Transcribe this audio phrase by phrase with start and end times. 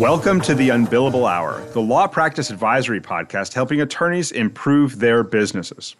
[0.00, 5.94] Welcome to the Unbillable Hour, the law practice advisory podcast helping attorneys improve their businesses.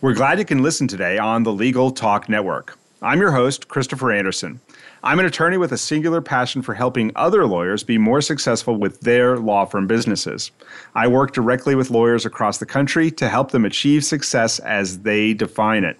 [0.00, 2.78] We're glad you can listen today on the Legal Talk Network.
[3.02, 4.60] I'm your host, Christopher Anderson.
[5.02, 9.00] I'm an attorney with a singular passion for helping other lawyers be more successful with
[9.00, 10.52] their law firm businesses.
[10.94, 15.34] I work directly with lawyers across the country to help them achieve success as they
[15.34, 15.98] define it.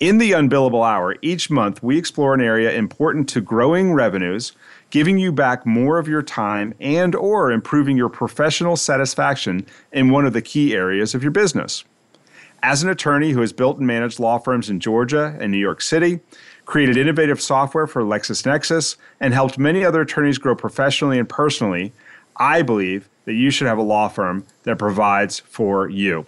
[0.00, 4.52] In the Unbillable Hour, each month we explore an area important to growing revenues
[4.90, 10.26] giving you back more of your time and or improving your professional satisfaction in one
[10.26, 11.84] of the key areas of your business.
[12.62, 15.80] As an attorney who has built and managed law firms in Georgia and New York
[15.80, 16.20] City,
[16.66, 21.92] created innovative software for LexisNexis, and helped many other attorneys grow professionally and personally,
[22.36, 26.26] I believe that you should have a law firm that provides for you.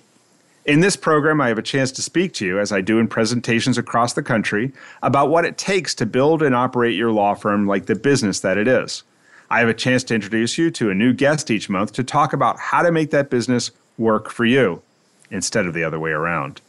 [0.65, 3.09] In this program, I have a chance to speak to you, as I do in
[3.09, 4.71] presentations across the country,
[5.03, 8.57] about what it takes to build and operate your law firm like the business that
[8.57, 9.03] it is.
[9.51, 12.33] I have a chance to introduce you to a new guest each month to talk
[12.33, 14.81] about how to make that business work for you
[15.33, 16.61] instead of the other way around.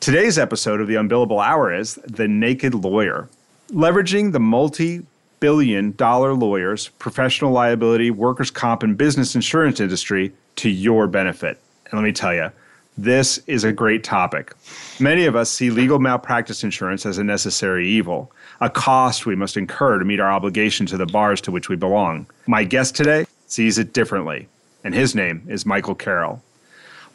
[0.00, 3.30] Today's episode of the Unbillable Hour is The Naked Lawyer,
[3.70, 5.06] leveraging the multi
[5.40, 11.58] billion dollar lawyers, professional liability, workers' comp, and business insurance industry to your benefit.
[11.86, 12.50] And let me tell you,
[13.02, 14.52] this is a great topic.
[14.98, 19.56] Many of us see legal malpractice insurance as a necessary evil, a cost we must
[19.56, 22.26] incur to meet our obligation to the bars to which we belong.
[22.46, 24.48] My guest today sees it differently,
[24.84, 26.42] and his name is Michael Carroll.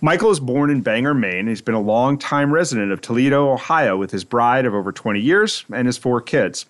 [0.02, 1.48] Michael is born in Bangor, Maine.
[1.48, 5.66] He's been a long-time resident of Toledo, Ohio, with his bride of over 20 years
[5.72, 6.66] and his four kids.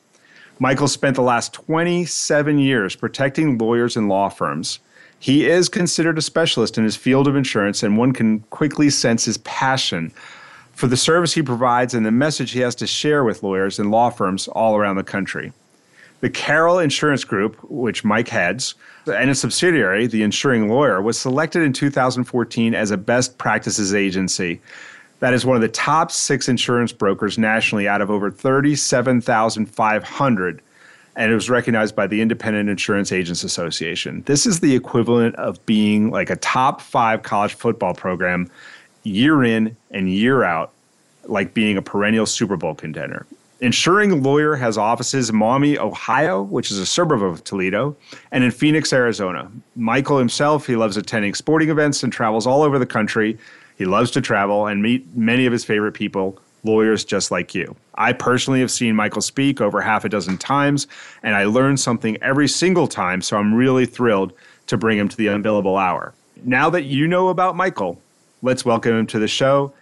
[0.59, 4.79] Michael spent the last 27 years protecting lawyers and law firms.
[5.19, 9.25] He is considered a specialist in his field of insurance, and one can quickly sense
[9.25, 10.13] his passion
[10.73, 13.91] for the service he provides and the message he has to share with lawyers and
[13.91, 15.53] law firms all around the country.
[16.19, 21.61] The Carroll Insurance Group, which Mike heads, and its subsidiary, the Insuring Lawyer, was selected
[21.61, 24.59] in 2014 as a best practices agency.
[25.19, 30.61] That is one of the top six insurance brokers nationally out of over 37,500
[31.15, 34.23] and it was recognized by the Independent Insurance Agents Association.
[34.25, 38.49] This is the equivalent of being like a top five college football program
[39.03, 40.71] year in and year out,
[41.25, 43.25] like being a perennial Super Bowl contender.
[43.61, 47.95] Insuring Lawyer has offices in Maumee, Ohio, which is a suburb of Toledo,
[48.31, 49.49] and in Phoenix, Arizona.
[49.77, 53.37] Michael himself, he loves attending sporting events and travels all over the country.
[53.77, 57.75] He loves to travel and meet many of his favorite people lawyers just like you.
[57.95, 60.87] I personally have seen Michael speak over half a dozen times,
[61.23, 64.33] and I learn something every single time, so I'm really thrilled
[64.67, 66.13] to bring him to the Unbillable Hour.
[66.43, 67.99] Now that you know about Michael,
[68.41, 69.73] let's welcome him to the show.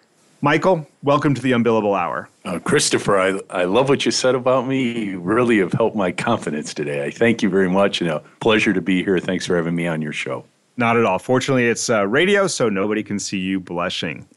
[0.42, 2.30] Michael, welcome to the Unbillable Hour.
[2.46, 5.06] Uh, Christopher, I, I love what you said about me.
[5.06, 7.06] You really have helped my confidence today.
[7.06, 9.20] I thank you very much, and a pleasure to be here.
[9.20, 10.46] Thanks for having me on your show.
[10.76, 11.18] Not at all.
[11.18, 14.28] Fortunately, it's uh, radio, so nobody can see you blushing.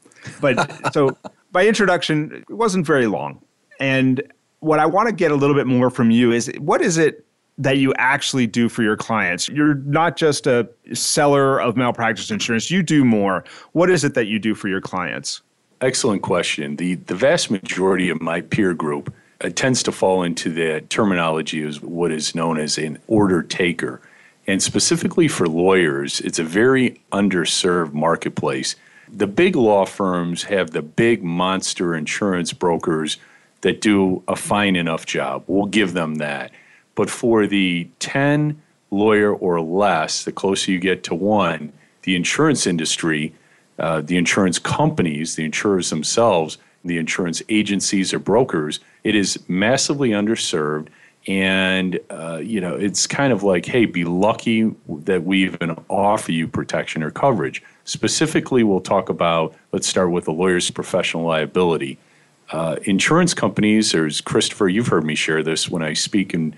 [0.41, 1.17] But so
[1.53, 3.41] my introduction it wasn't very long.
[3.81, 4.23] And
[4.61, 7.25] what I want to get a little bit more from you is what is it
[7.59, 9.49] that you actually do for your clients?
[9.49, 13.45] You're not just a seller of malpractice insurance, you do more.
[13.73, 15.41] What is it that you do for your clients?
[15.81, 16.77] Excellent question.
[16.77, 19.13] The, the vast majority of my peer group
[19.55, 24.01] tends to fall into the terminology of what is known as an order taker.
[24.47, 28.77] And specifically for lawyers, it's a very underserved marketplace
[29.09, 33.19] the big law firms have the big monster insurance brokers
[33.67, 35.43] that do a fine enough job.
[35.49, 36.53] We'll give them that.
[36.95, 41.73] But for the 10 lawyer or less, the closer you get to one,
[42.03, 43.35] the insurance industry,
[43.81, 50.11] uh, the insurance companies, the insurers themselves, the insurance agencies or brokers, it is massively
[50.11, 50.87] underserved.
[51.27, 56.31] And, uh, you know, it's kind of like, hey, be lucky that we even offer
[56.31, 57.65] you protection or coverage.
[57.83, 61.99] Specifically, we'll talk about, let's start with the lawyer's professional liability.
[62.51, 66.55] Uh, insurance companies, there's Christopher, you've heard me share this when I speak in,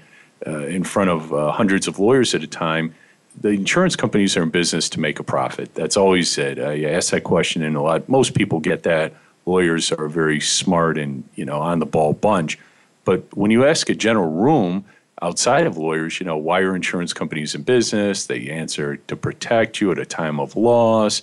[0.46, 2.94] uh, in front of uh, hundreds of lawyers at a time.
[3.40, 5.74] The insurance companies are in business to make a profit.
[5.74, 6.58] That's always said.
[6.58, 9.14] I ask that question, and a lot, most people get that.
[9.46, 12.58] Lawyers are very smart and you know on the ball bunch.
[13.04, 14.84] But when you ask a general room,
[15.22, 18.26] outside of lawyers, you know, why are insurance companies in business?
[18.26, 21.22] They answer to protect you at a time of loss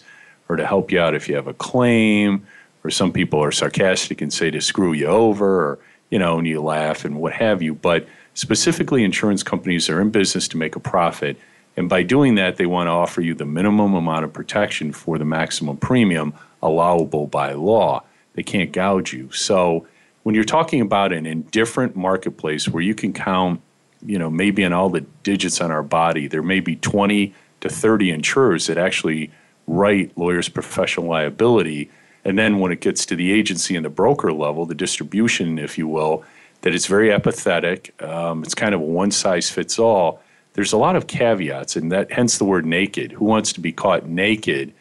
[0.49, 2.45] or to help you out if you have a claim.
[2.85, 5.79] Or some people are sarcastic and say to screw you over, or,
[6.09, 7.73] you know, and you laugh and what have you.
[7.73, 11.37] But specifically, insurance companies are in business to make a profit.
[11.75, 15.17] And by doing that, they want to offer you the minimum amount of protection for
[15.17, 18.03] the maximum premium allowable by law.
[18.33, 19.31] They can't gouge you.
[19.31, 19.87] So
[20.23, 23.61] when you're talking about an indifferent marketplace where you can count
[24.05, 27.69] you know, maybe in all the digits on our body, there may be 20 to
[27.69, 29.31] 30 insurers that actually
[29.67, 31.89] write lawyers' professional liability.
[32.25, 35.77] And then when it gets to the agency and the broker level, the distribution, if
[35.77, 36.25] you will,
[36.61, 37.99] that it's very apathetic.
[38.01, 40.21] Um, it's kind of a one size fits all.
[40.53, 43.11] There's a lot of caveats, and that hence the word naked.
[43.11, 44.73] Who wants to be caught naked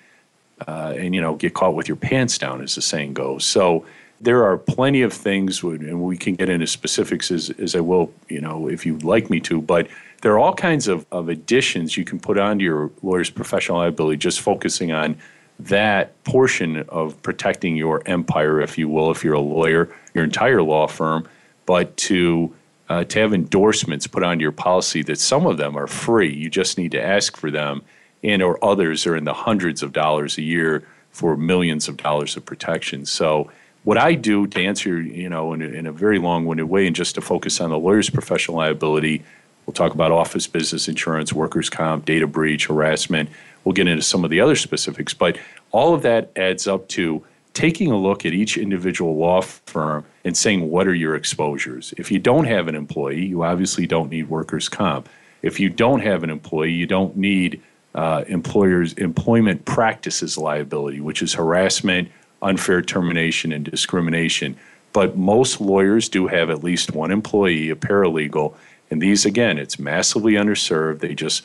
[0.67, 3.45] uh, and you know get caught with your pants down, as the saying goes?
[3.45, 3.85] So
[4.21, 8.13] there are plenty of things, and we can get into specifics as, as I will,
[8.29, 9.89] you know, if you'd like me to, but
[10.23, 14.17] there are all kinds of, of additions you can put onto your lawyer's professional liability,
[14.17, 15.17] just focusing on
[15.59, 20.63] that portion of protecting your empire, if you will, if you're a lawyer, your entire
[20.63, 21.29] law firm,
[21.67, 22.55] but to
[22.89, 26.33] uh, to have endorsements put on your policy that some of them are free.
[26.33, 27.83] You just need to ask for them,
[28.23, 32.37] and or others are in the hundreds of dollars a year for millions of dollars
[32.37, 33.07] of protection.
[33.07, 33.51] So
[33.85, 36.97] what I do to answer, you know, in a, in a very long-winded way, and
[36.97, 39.23] just to focus on the lawyer's professional liability,
[39.67, 43.31] we'll talk about office business insurance, workers' comp, data breach, harassment.
[43.65, 45.39] We'll get into some of the other specifics, but
[45.71, 47.25] all of that adds up to
[47.55, 51.95] taking a look at each individual law firm and saying what are your exposures.
[51.97, 55.09] If you don't have an employee, you obviously don't need workers' comp.
[55.43, 57.63] If you don't have an employee, you don't need
[57.95, 62.09] uh, employers employment practices liability, which is harassment
[62.45, 64.57] unfair termination and discrimination.
[64.93, 68.55] But most lawyers do have at least one employee, a paralegal,
[68.95, 71.01] and these again, it's massively underserved.
[71.01, 71.43] They just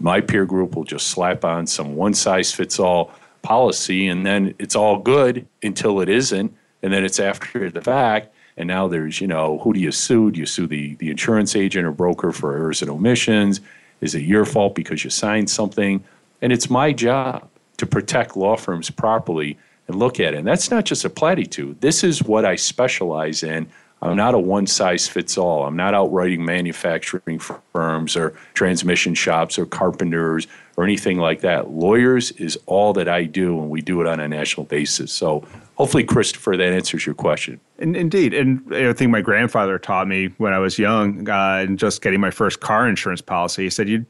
[0.00, 4.56] my peer group will just slap on some one size fits all policy and then
[4.58, 6.52] it's all good until it isn't
[6.82, 10.32] and then it's after the fact and now there's you know who do you sue
[10.32, 13.60] do you sue the, the insurance agent or broker for errors and omissions
[14.02, 16.04] is it your fault because you signed something
[16.42, 17.48] and it's my job
[17.78, 19.56] to protect law firms properly
[19.90, 20.38] and look at it.
[20.38, 21.80] And that's not just a platitude.
[21.80, 23.68] This is what I specialize in.
[24.02, 25.66] I'm not a one size fits all.
[25.66, 31.70] I'm not out writing manufacturing firms or transmission shops or carpenters or anything like that.
[31.70, 35.12] Lawyers is all that I do, and we do it on a national basis.
[35.12, 35.44] So
[35.74, 37.60] hopefully, Christopher, that answers your question.
[37.78, 38.32] Indeed.
[38.32, 42.20] And I think my grandfather taught me when I was young uh, and just getting
[42.20, 43.64] my first car insurance policy.
[43.64, 44.06] He said, you,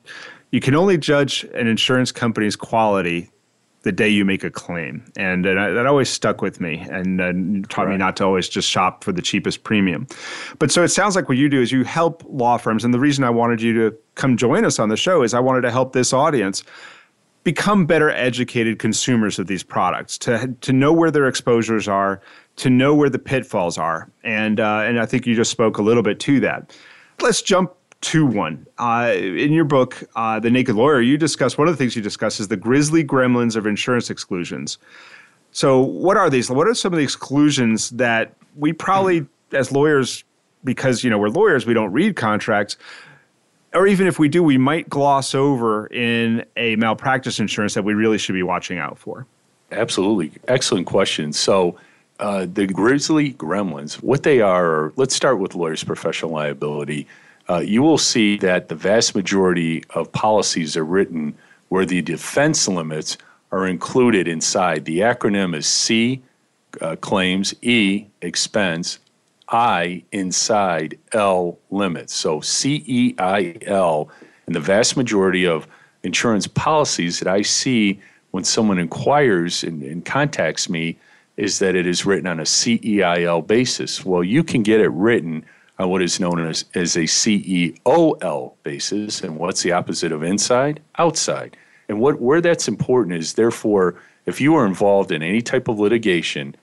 [0.53, 3.31] you can only judge an insurance company's quality
[3.83, 5.03] the day you make a claim.
[5.17, 7.93] And, and I, that always stuck with me and uh, taught right.
[7.93, 10.07] me not to always just shop for the cheapest premium.
[10.59, 12.85] But so it sounds like what you do is you help law firms.
[12.85, 15.41] And the reason I wanted you to come join us on the show is I
[15.41, 16.63] wanted to help this audience
[17.43, 22.21] become better educated consumers of these products, to, to know where their exposures are,
[22.57, 24.11] to know where the pitfalls are.
[24.25, 26.77] And, uh, and I think you just spoke a little bit to that.
[27.21, 28.67] Let's jump to one.
[28.79, 32.03] Uh, in your book, uh, The Naked Lawyer, you discuss one of the things you
[32.03, 34.79] discuss is the grisly gremlins of insurance exclusions.
[35.53, 36.51] So, what are these?
[36.51, 40.25] What are some of the exclusions that we probably, as lawyers,
[40.65, 42.77] because you know we're lawyers, we don't read contracts,
[43.75, 47.95] or even if we do, we might gloss over in a malpractice insurance that we
[47.95, 49.27] really should be watching out for.
[49.73, 51.33] Absolutely, excellent question.
[51.33, 51.77] So.
[52.19, 57.07] Uh, the grisly gremlins, what they are, let's start with lawyers' professional liability
[57.51, 61.35] uh, you will see that the vast majority of policies are written
[61.69, 63.17] where the defense limits
[63.51, 64.85] are included inside.
[64.85, 66.23] The acronym is C,
[66.81, 69.01] uh, claims, E, expense,
[69.49, 72.15] I, inside, L, limits.
[72.15, 74.09] So C E I L,
[74.47, 75.67] and the vast majority of
[76.05, 80.97] insurance policies that I see when someone inquires and, and contacts me
[81.37, 84.05] is that it is written on a CEIL basis.
[84.05, 85.45] Well, you can get it written
[85.81, 89.23] on what is known as, as a CEOL basis.
[89.23, 90.81] And what's the opposite of inside?
[90.99, 91.57] Outside.
[91.89, 93.97] And what where that's important is therefore,
[94.27, 96.55] if you are involved in any type of litigation,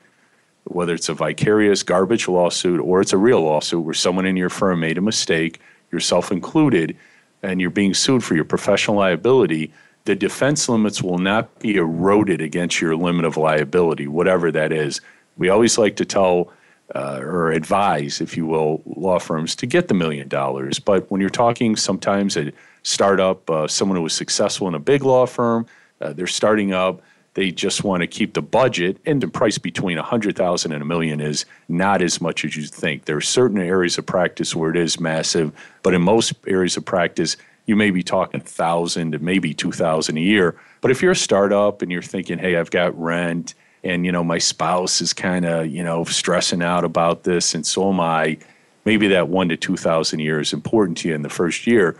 [0.65, 4.50] whether it's a vicarious garbage lawsuit or it's a real lawsuit where someone in your
[4.50, 5.59] firm made a mistake,
[5.91, 6.95] yourself included,
[7.41, 9.74] and you're being sued for your professional liability,
[10.05, 15.01] the defense limits will not be eroded against your limit of liability, whatever that is.
[15.38, 16.51] We always like to tell
[16.96, 20.79] uh, or advise, if you will, law firms to get the million dollars.
[20.79, 22.51] But when you're talking sometimes a
[22.84, 25.65] startup, uh, someone who was successful in a big law firm,
[26.00, 27.01] uh, they're starting up,
[27.34, 31.22] they just want to keep the budget and the price between 100,000 and a million
[31.22, 33.06] is not as much as you think.
[33.06, 35.51] There are certain areas of practice where it is massive,
[35.84, 40.22] but in most areas of practice, you may be talking 1,000 to maybe 2,000 a
[40.22, 40.56] year.
[40.82, 43.53] But if you're a startup and you're thinking, hey, I've got rent
[43.84, 47.65] and, you know, my spouse is kind of, you know, stressing out about this and
[47.65, 48.38] so am I,
[48.86, 52.00] maybe that one to 2,000 a year is important to you in the first year,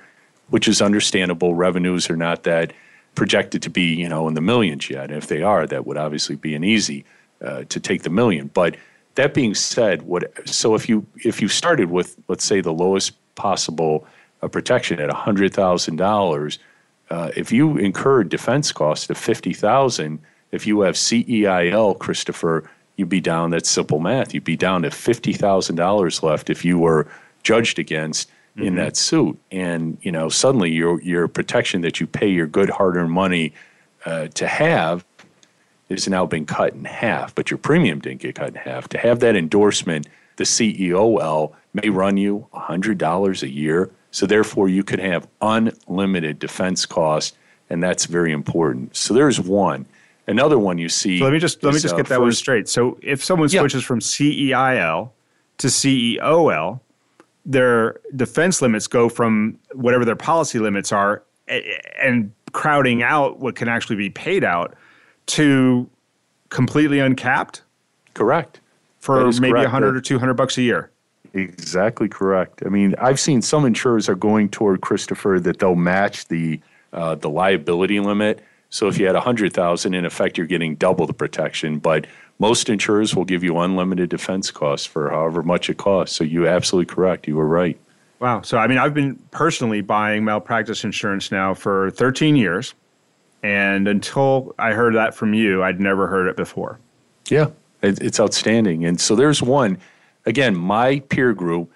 [0.50, 1.54] which is understandable.
[1.54, 2.74] Revenues are not that
[3.14, 5.06] projected to be, you know, in the millions yet.
[5.06, 7.04] And if they are, that would obviously be an easy
[7.42, 8.50] uh, to take the million.
[8.54, 8.78] But
[9.16, 13.14] that being said, what so if you if you started with let's say the lowest
[13.36, 14.08] possible
[14.42, 16.60] uh, protection at hundred thousand uh, dollars,
[17.12, 20.20] if you incurred defense costs of fifty thousand,
[20.52, 23.52] if you have CEIL, Christopher, you'd be down.
[23.52, 24.34] That's simple math.
[24.34, 27.08] You'd be down to fifty thousand dollars left if you were
[27.44, 28.64] judged against mm-hmm.
[28.64, 32.70] in that suit, and you know suddenly your your protection that you pay your good
[32.70, 33.54] hard-earned money
[34.06, 35.06] uh, to have
[35.90, 38.90] is now been cut in half, but your premium didn't get cut in half.
[38.90, 43.90] To have that endorsement, the CEOL may run you $100 a year.
[44.12, 47.38] So therefore, you could have unlimited defense costs,
[47.70, 48.96] and that's very important.
[48.96, 49.86] So there's one.
[50.28, 51.20] Another one you see.
[51.20, 52.68] So let me just let me just uh, get that first, one straight.
[52.70, 53.88] So if someone switches yeah.
[53.88, 55.12] from CEIL
[55.58, 56.82] to CEOL,
[57.46, 63.70] their defense limits go from whatever their policy limits are, and crowding out what can
[63.70, 64.76] actually be paid out
[65.28, 65.90] to
[66.50, 67.62] completely uncapped.
[68.14, 68.60] Correct.
[69.00, 69.66] For maybe correct.
[69.66, 70.92] 100 or 200 bucks a year.
[71.34, 72.64] Exactly correct.
[72.66, 76.60] I mean, I've seen some insurers are going toward Christopher that they'll match the
[76.94, 78.44] uh, the liability limit
[78.78, 82.06] so if you had 100,000 in effect you're getting double the protection, but
[82.38, 86.16] most insurers will give you unlimited defense costs for however much it costs.
[86.16, 87.28] So you absolutely correct.
[87.28, 87.76] You were right.
[88.20, 88.44] Wow.
[88.44, 92.76] So I mean I've been personally buying malpractice insurance now for 13 years
[93.42, 96.78] and until I heard that from you, I'd never heard it before.
[97.30, 97.48] Yeah.
[97.82, 98.86] It's outstanding.
[98.86, 99.80] And so there's one
[100.28, 101.72] again, my peer group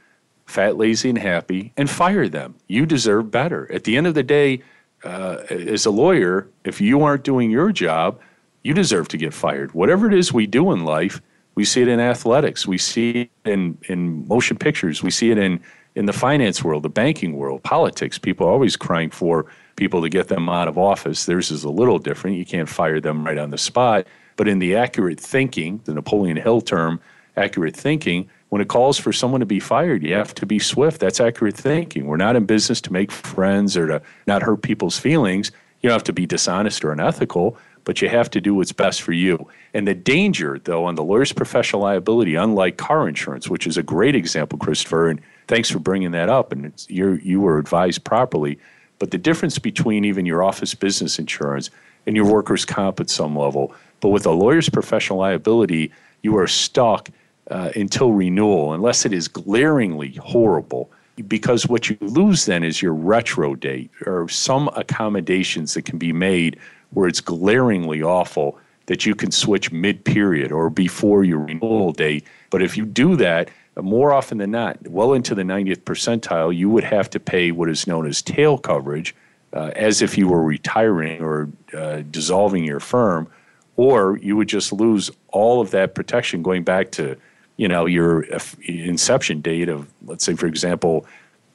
[0.46, 2.54] fat, lazy, and happy, and fire them.
[2.68, 3.72] You deserve better.
[3.72, 4.62] At the end of the day,
[5.04, 8.20] uh, as a lawyer, if you aren't doing your job,
[8.64, 9.74] you deserve to get fired.
[9.74, 11.22] Whatever it is we do in life,
[11.56, 15.38] we see it in athletics, we see it in, in motion pictures, we see it
[15.38, 15.60] in,
[15.96, 18.18] in the finance world, the banking world, politics.
[18.18, 21.26] People are always crying for people to get them out of office.
[21.26, 22.38] Theirs is a little different.
[22.38, 24.08] You can't fire them right on the spot.
[24.38, 27.02] But in the accurate thinking, the Napoleon Hill term,
[27.36, 31.00] accurate thinking, when it calls for someone to be fired, you have to be swift.
[31.00, 32.06] That's accurate thinking.
[32.06, 35.54] We're not in business to make friends or to not hurt people's feelings.
[35.80, 39.04] You don't have to be dishonest or unethical, but you have to do what's best
[39.04, 39.48] for you.
[39.74, 43.84] And the danger, though, on the lawyer's professional liability, unlike car insurance, which is a
[43.84, 48.60] great example, Christopher, and thanks for bringing that up, and you you were advised properly.
[49.00, 51.70] But the difference between even your office business insurance
[52.06, 56.48] and your workers' comp at some level, but with a lawyer's professional liability, you are
[56.48, 57.10] stuck
[57.52, 60.90] uh, until renewal, unless it is glaringly horrible.
[61.28, 66.14] Because what you lose then is your retro date or some accommodations that can be
[66.14, 66.58] made
[66.92, 72.26] where it's glaringly awful that you can switch mid period or before your renewal date.
[72.50, 76.70] But if you do that, more often than not, well into the 90th percentile, you
[76.70, 79.16] would have to pay what is known as tail coverage,
[79.54, 83.30] uh, as if you were retiring or uh, dissolving your firm,
[83.76, 87.18] or you would just lose all of that protection going back to
[87.62, 88.24] you know your
[88.64, 91.06] inception date of let's say for example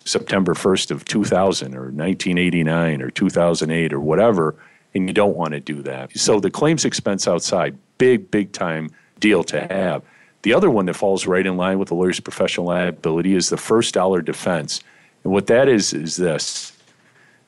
[0.04, 4.54] September 1st of 2000 or 1989 or 2008 or whatever
[4.94, 6.16] and you don't want to do that.
[6.16, 10.02] So the claims expense outside big big time deal to have.
[10.42, 13.56] The other one that falls right in line with the lawyer's professional liability is the
[13.56, 14.80] first dollar defense.
[15.25, 16.72] And what that is is this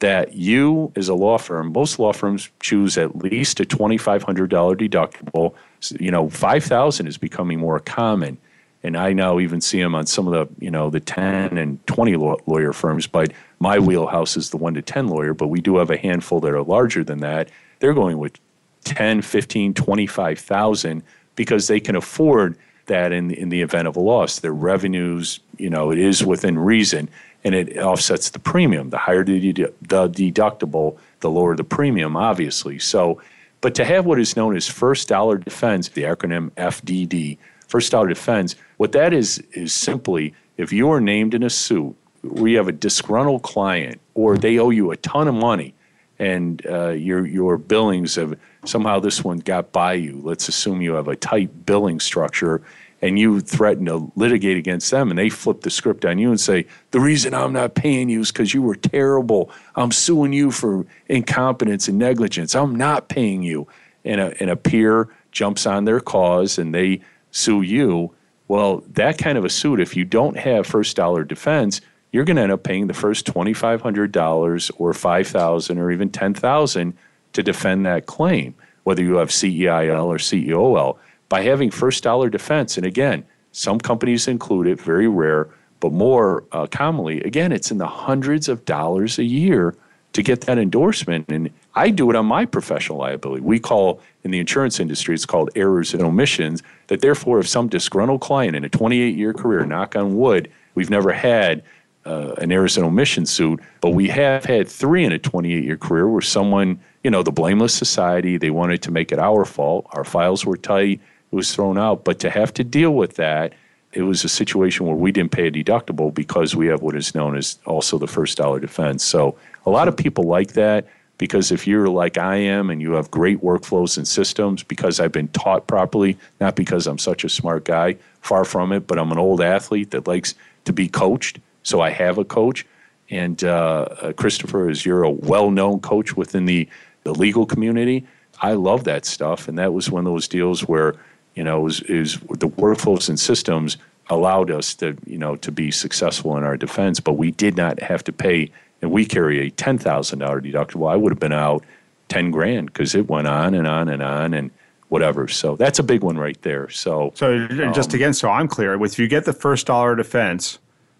[0.00, 5.54] that you as a law firm, most law firms choose at least a $2500 deductible.
[6.00, 8.36] You know, 5000 is becoming more common
[8.82, 11.84] and I now even see them on some of the you know the 10 and
[11.86, 15.76] 20 lawyer firms but my wheelhouse is the 1 to 10 lawyer but we do
[15.78, 17.48] have a handful that are larger than that.
[17.80, 18.38] They're going with
[18.84, 21.02] 10 15 25,000
[21.36, 22.56] because they can afford
[22.86, 24.38] that in in the event of a loss.
[24.38, 27.08] Their revenues you know it is within reason
[27.44, 28.90] and it offsets the premium.
[28.90, 32.78] The higher the, the deductible the lower the premium obviously.
[32.78, 33.20] So
[33.60, 38.08] but to have what is known as first dollar defense the acronym FDD first dollar
[38.08, 42.56] defense what that is is simply if you are named in a suit where you
[42.56, 45.74] have a disgruntled client or they owe you a ton of money
[46.18, 50.20] and uh, your your billings have somehow this one got by you.
[50.22, 52.62] Let's assume you have a tight billing structure
[53.00, 56.40] and you threaten to litigate against them and they flip the script on you and
[56.40, 60.50] say the reason i'm not paying you is because you were terrible i'm suing you
[60.50, 63.68] for incompetence and negligence i'm not paying you
[64.04, 68.14] and a, and a peer jumps on their cause and they sue you,
[68.48, 71.80] well, that kind of a suit, if you don't have first dollar defense,
[72.12, 76.96] you're going to end up paying the first $2,500 or 5000 or even 10000
[77.34, 78.54] to defend that claim,
[78.84, 80.98] whether you have CEIL or CEOL.
[81.28, 85.48] By having first dollar defense, and again, some companies include it, very rare,
[85.80, 89.74] but more uh, commonly, again, it's in the hundreds of dollars a year
[90.14, 91.26] to get that endorsement.
[91.28, 93.40] And I do it on my professional liability.
[93.40, 96.60] We call in the insurance industry, it's called errors and omissions.
[96.88, 100.90] That therefore, if some disgruntled client in a 28 year career, knock on wood, we've
[100.90, 101.62] never had
[102.04, 105.76] uh, an errors and omissions suit, but we have had three in a 28 year
[105.76, 109.86] career where someone, you know, the blameless society, they wanted to make it our fault.
[109.92, 112.02] Our files were tight, it was thrown out.
[112.02, 113.52] But to have to deal with that,
[113.92, 117.14] it was a situation where we didn't pay a deductible because we have what is
[117.14, 119.04] known as also the first dollar defense.
[119.04, 122.92] So a lot of people like that because if you're like I am and you
[122.92, 127.28] have great workflows and systems, because I've been taught properly, not because I'm such a
[127.28, 130.34] smart guy, far from it, but I'm an old athlete that likes
[130.64, 131.40] to be coached.
[131.64, 132.64] So I have a coach.
[133.10, 136.68] And uh, uh Christopher, as you're a well known coach within the,
[137.02, 138.06] the legal community,
[138.40, 139.48] I love that stuff.
[139.48, 140.94] And that was one of those deals where,
[141.34, 143.76] you know, is the workflows and systems
[144.10, 147.80] allowed us to, you know, to be successful in our defense, but we did not
[147.80, 148.50] have to pay
[148.82, 149.82] and we carry a $10,000
[150.18, 151.64] deductible, I would have been out
[152.08, 154.50] 10 grand because it went on and on and on and
[154.88, 155.28] whatever.
[155.28, 156.68] So that's a big one right there.
[156.70, 160.58] So, so just um, again, so I'm clear, if you get the first dollar defense,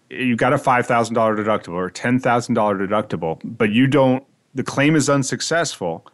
[0.09, 2.21] you got a $5,000 deductible or $10,000
[2.87, 4.23] deductible, but you don't,
[4.55, 6.05] the claim is unsuccessful,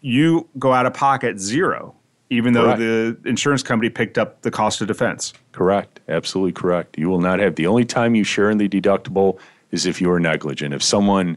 [0.00, 1.94] you go out of pocket zero,
[2.30, 2.78] even though correct.
[2.78, 5.32] the insurance company picked up the cost of defense.
[5.52, 6.00] Correct.
[6.08, 6.98] Absolutely correct.
[6.98, 9.38] You will not have the only time you share in the deductible
[9.70, 10.74] is if you are negligent.
[10.74, 11.36] If someone,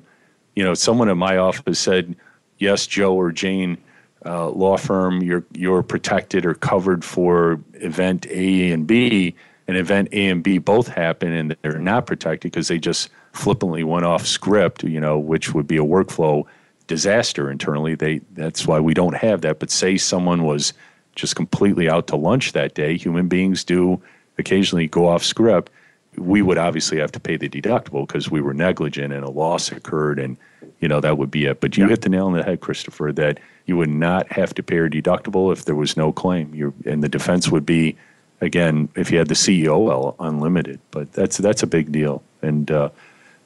[0.55, 2.15] you know, someone in my office said,
[2.57, 3.77] "Yes, Joe or Jane,
[4.25, 9.35] uh, law firm, you're you're protected or covered for event A and B,"
[9.67, 13.83] and event A and B both happen, and they're not protected because they just flippantly
[13.83, 16.45] went off script, you know, which would be a workflow
[16.87, 17.95] disaster internally.
[17.95, 19.59] They that's why we don't have that.
[19.59, 20.73] But say someone was
[21.15, 22.97] just completely out to lunch that day.
[22.97, 24.01] Human beings do
[24.37, 25.71] occasionally go off script
[26.17, 29.71] we would obviously have to pay the deductible because we were negligent and a loss
[29.71, 30.37] occurred and
[30.79, 31.61] you know that would be it.
[31.61, 31.91] But you yeah.
[31.91, 34.89] hit the nail on the head christopher that you would not have to pay a
[34.89, 36.53] deductible if there was no claim.
[36.53, 37.95] You and the defense would be
[38.41, 40.79] again if you had the ceo unlimited.
[40.91, 42.23] But that's that's a big deal.
[42.41, 42.89] And uh,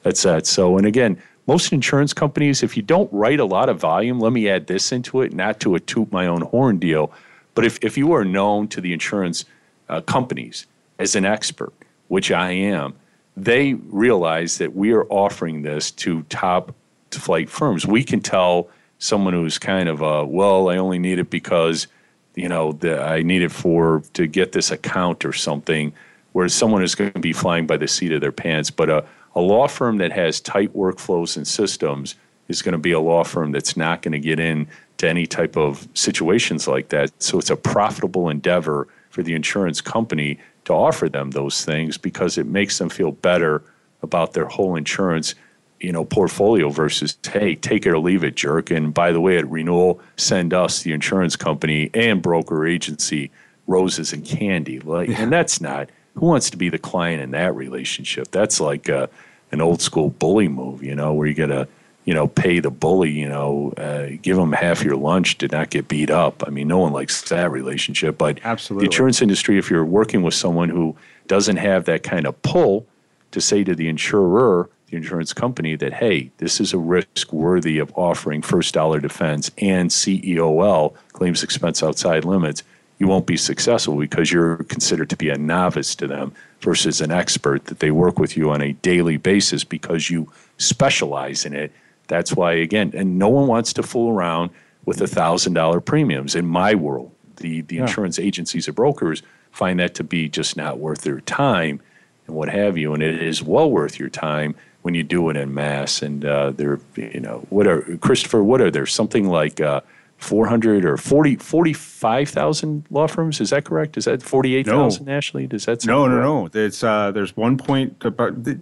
[0.02, 0.46] that's that.
[0.46, 4.32] So and again most insurance companies if you don't write a lot of volume let
[4.32, 7.12] me add this into it not to a toot my own horn deal
[7.54, 9.44] but if, if you are known to the insurance
[9.88, 10.66] uh, companies
[10.98, 11.72] as an expert
[12.08, 12.94] which I am,
[13.36, 16.74] they realize that we are offering this to top
[17.10, 17.86] flight firms.
[17.86, 21.86] We can tell someone who's kind of a, well, I only need it because,
[22.34, 25.92] you know, the, I need it for to get this account or something,
[26.32, 28.70] whereas someone is going to be flying by the seat of their pants.
[28.70, 32.14] But a, a law firm that has tight workflows and systems
[32.48, 34.66] is going to be a law firm that's not going to get in
[34.98, 37.10] to any type of situations like that.
[37.22, 42.36] So it's a profitable endeavor for the insurance company to offer them those things because
[42.36, 43.62] it makes them feel better
[44.02, 45.34] about their whole insurance
[45.80, 48.70] you know portfolio versus hey take it or leave it jerk.
[48.70, 53.30] And by the way at renewal send us the insurance company and broker agency
[53.66, 54.80] roses and candy.
[54.80, 58.30] Like and that's not who wants to be the client in that relationship?
[58.30, 59.10] That's like a,
[59.52, 61.68] an old school bully move you know where you get a
[62.06, 65.70] you know, pay the bully, you know, uh, give them half your lunch to not
[65.70, 66.44] get beat up.
[66.46, 68.16] I mean, no one likes that relationship.
[68.16, 68.84] But Absolutely.
[68.84, 72.86] the insurance industry, if you're working with someone who doesn't have that kind of pull
[73.32, 77.78] to say to the insurer, the insurance company, that, hey, this is a risk worthy
[77.78, 82.62] of offering first dollar defense and CEOL, claims expense outside limits,
[82.98, 87.10] you won't be successful because you're considered to be a novice to them versus an
[87.10, 91.72] expert that they work with you on a daily basis because you specialize in it
[92.08, 94.50] that's why, again, and no one wants to fool around
[94.84, 97.10] with a thousand dollar premiums in my world.
[97.36, 97.82] The the yeah.
[97.82, 101.80] insurance agencies or brokers find that to be just not worth their time
[102.26, 102.92] and what have you.
[102.92, 106.02] And it is well worth your time when you do it in mass.
[106.02, 108.86] And uh, they're, you know, what are, Christopher, what are there?
[108.86, 109.80] Something like uh,
[110.18, 113.40] 400 or 40, 45,000 law firms.
[113.40, 113.96] Is that correct?
[113.96, 115.12] Is that 48,000 no.
[115.12, 115.46] nationally?
[115.46, 116.48] Does that No, no, no.
[116.52, 117.98] It's, uh, there's one point,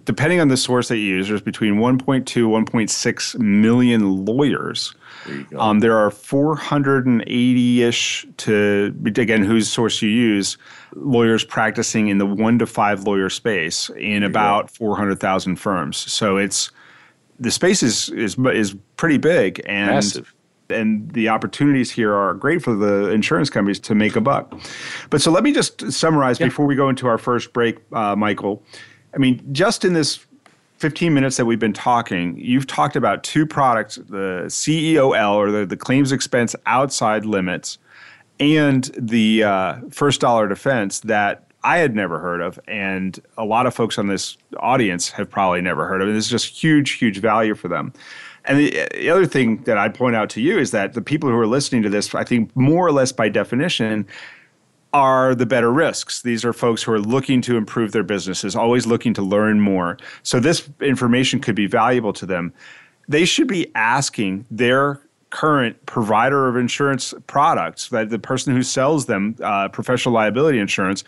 [0.03, 4.95] depending on the source that you use, there's between 1.2, 1.6 million lawyers.
[5.25, 10.57] There, um, there are 480 ish to, again, whose source you use,
[10.93, 15.97] lawyers practicing in the one to five lawyer space in about 400,000 firms.
[15.97, 16.69] So it's,
[17.39, 19.61] the space is, is, is pretty big.
[19.65, 20.34] And Massive
[20.69, 24.53] and the opportunities here are great for the insurance companies to make a buck.
[25.09, 26.47] But so let me just summarize yeah.
[26.47, 28.63] before we go into our first break, uh, Michael.
[29.13, 30.25] I mean, just in this
[30.77, 35.65] 15 minutes that we've been talking, you've talked about two products the CEOL or the,
[35.65, 37.77] the claims expense outside limits
[38.39, 43.65] and the uh, first dollar defense that I had never heard of, and a lot
[43.65, 46.07] of folks on this audience have probably never heard of.
[46.07, 47.91] And this is just huge, huge value for them.
[48.47, 51.29] And the, the, other thing that I'd point out to you is that the people
[51.29, 54.07] who are listening to this, I think more or less by definition,
[54.93, 56.21] are the better risks.
[56.21, 59.97] These are folks who are looking to improve their businesses, always looking to learn more.
[60.23, 62.53] So this information could be valuable to them.
[63.09, 69.05] They should be asking their current provider of insurance products, that the person who sells
[69.07, 71.03] them uh, professional liability insurance,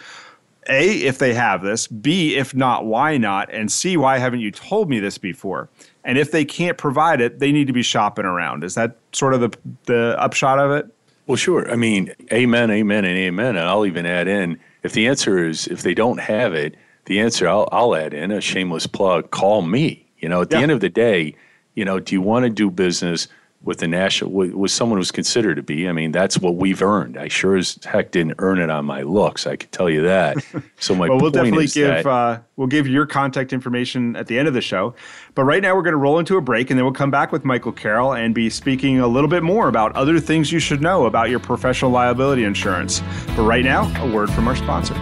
[0.70, 4.52] a, if they have this, B, if not, why not, and C, why haven't you
[4.52, 5.70] told me this before?
[6.04, 8.64] And if they can't provide it, they need to be shopping around.
[8.64, 10.94] Is that sort of the, the upshot of it?
[11.26, 11.70] Well, sure.
[11.70, 13.58] I mean, amen, amen, and amen.
[13.58, 16.76] And I'll even add in if the answer is if they don't have it,
[17.06, 20.06] the answer I'll, I'll add in a shameless plug call me.
[20.20, 20.64] You know, at the yeah.
[20.64, 21.36] end of the day,
[21.76, 23.28] you know, do you want to do business
[23.64, 25.88] with the national with, with someone who's considered to be.
[25.88, 27.18] I mean, that's what we've earned.
[27.18, 29.48] I sure as heck didn't earn it on my looks.
[29.48, 30.38] I can tell you that.
[30.80, 34.38] So my well, we'll definitely give that, uh, we'll give your contact information at the
[34.38, 34.94] end of the show.
[35.34, 37.32] But right now we're going to roll into a break, and then we'll come back
[37.32, 40.82] with Michael Carroll and be speaking a little bit more about other things you should
[40.82, 43.02] know about your professional liability insurance.
[43.36, 44.94] But right now, a word from our sponsor.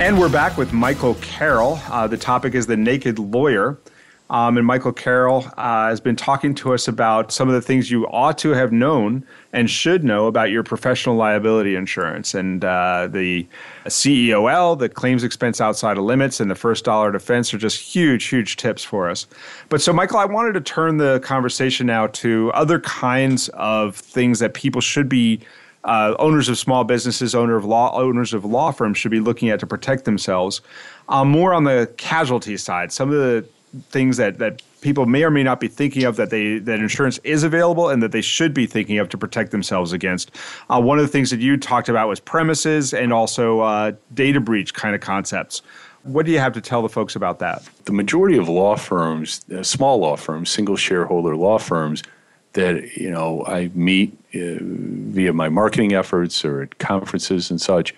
[0.00, 1.80] And we're back with Michael Carroll.
[1.90, 3.80] Uh, the topic is the naked lawyer.
[4.28, 7.90] Um, and Michael Carroll uh, has been talking to us about some of the things
[7.90, 13.06] you ought to have known and should know about your professional liability insurance and uh,
[13.10, 13.46] the
[13.86, 18.24] CEOL, the claims expense outside of limits, and the first dollar defense are just huge,
[18.24, 19.26] huge tips for us.
[19.68, 24.40] But so, Michael, I wanted to turn the conversation now to other kinds of things
[24.40, 25.40] that people should be.
[25.84, 29.50] Uh, owners of small businesses, owner of law, owners of law firms should be looking
[29.50, 30.60] at to protect themselves.
[31.08, 33.46] Um, more on the casualty side, some of the
[33.90, 37.18] things that that people may or may not be thinking of that they that insurance
[37.24, 40.30] is available and that they should be thinking of to protect themselves against.
[40.70, 44.40] Uh, one of the things that you talked about was premises and also uh, data
[44.40, 45.62] breach kind of concepts.
[46.02, 47.68] What do you have to tell the folks about that?
[47.86, 52.04] The majority of law firms, uh, small law firms, single shareholder law firms
[52.52, 57.94] that you know I meet uh, via my marketing efforts or at conferences and such,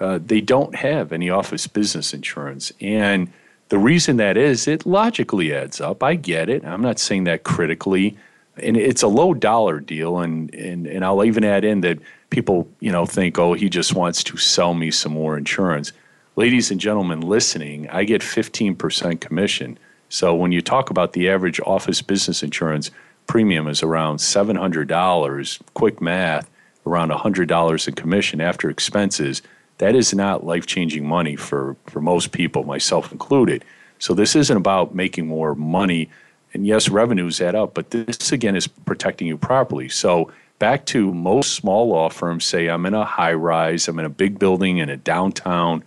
[0.00, 3.32] uh, they don't have any office business insurance and
[3.72, 6.02] the reason that is, it logically adds up.
[6.02, 6.62] I get it.
[6.62, 8.18] I'm not saying that critically.
[8.58, 10.18] And it's a low dollar deal.
[10.18, 13.94] And, and, and I'll even add in that people, you know, think, oh, he just
[13.94, 15.90] wants to sell me some more insurance.
[16.36, 19.78] Ladies and gentlemen listening, I get 15% commission.
[20.10, 22.90] So when you talk about the average office business insurance
[23.26, 26.50] premium is around $700, quick math,
[26.84, 29.40] around $100 in commission after expenses–
[29.82, 33.64] that is not life changing money for, for most people, myself included.
[33.98, 36.08] So this isn't about making more money.
[36.54, 39.88] And yes, revenues add up, but this again is protecting you properly.
[39.88, 44.04] So back to most small law firms say, I'm in a high rise, I'm in
[44.04, 45.82] a big building in a downtown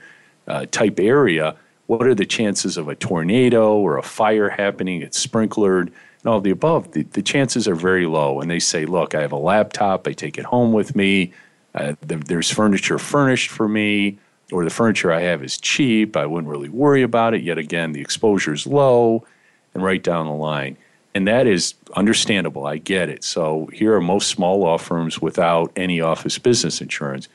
[0.45, 1.55] uh, type area.
[1.87, 5.03] What are the chances of a tornado or a fire happening?
[5.03, 6.91] It's sprinklered and all the above.
[6.91, 8.41] The, the chances are very low.
[8.41, 11.31] And they say, look, I have a laptop, I take it home with me.
[11.75, 14.17] Uh, the, there's furniture furnished for me,
[14.51, 16.15] or the furniture I have is cheap.
[16.15, 17.43] I wouldn't really worry about it.
[17.43, 19.25] Yet again, the exposure is low,
[19.73, 20.77] and right down the line.
[21.13, 22.65] And that is understandable.
[22.65, 23.23] I get it.
[23.23, 27.27] So here are most small law firms without any office business insurance.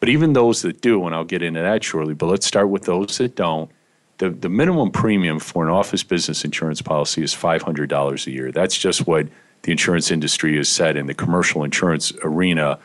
[0.00, 2.82] But even those that do, and I'll get into that shortly, but let's start with
[2.82, 3.70] those that don't.
[4.18, 8.52] The, the minimum premium for an office business insurance policy is $500 a year.
[8.52, 9.26] That's just what
[9.62, 12.78] the insurance industry has said in the commercial insurance arena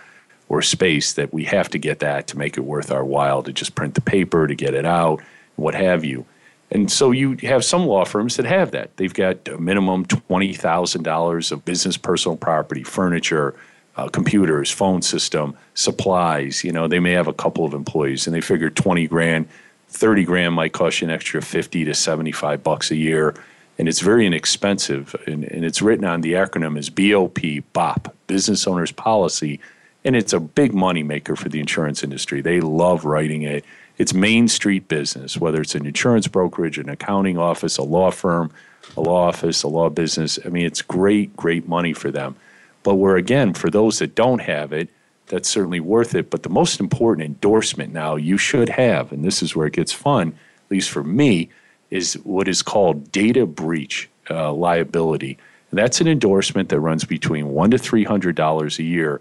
[0.50, 3.54] or space that we have to get that to make it worth our while to
[3.54, 5.22] just print the paper, to get it out,
[5.56, 6.26] what have you.
[6.72, 8.96] And so you have some law firms that have that.
[8.98, 13.56] They've got a minimum $20,000 of business personal property, furniture,
[13.96, 16.64] uh, computers, phone system, supplies.
[16.64, 19.48] You know, they may have a couple of employees and they figure 20 grand,
[19.90, 23.36] 30 grand might cost you an extra 50 to 75 bucks a year.
[23.80, 25.16] And it's very inexpensive.
[25.26, 27.40] And, and it's written on the acronym is BOP,
[27.74, 29.60] BOP, Business Owners Policy
[30.06, 32.42] And it's a big money maker for the insurance industry.
[32.42, 33.66] They love writing it.
[33.98, 38.52] It's Main Street business, whether it's an insurance brokerage, an accounting office, a law firm,
[38.96, 40.40] a law office, a law business.
[40.46, 42.38] I mean, it's great, great money for them.
[42.82, 44.88] But where, again, for those that don't have it,
[45.28, 46.30] that's certainly worth it.
[46.30, 49.92] But the most important endorsement now you should have, and this is where it gets
[49.92, 51.50] fun, at least for me,
[51.90, 55.38] is what is called data breach uh, liability.
[55.72, 59.20] And that's an endorsement that runs between one to three hundred dollars a year.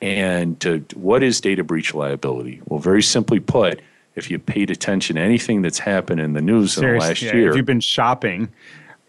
[0.00, 2.62] And what is data breach liability?
[2.66, 3.80] Well, very simply put,
[4.14, 7.22] if you paid attention to anything that's happened in the news Seriously, in the last
[7.22, 8.48] yeah, year, if you've been shopping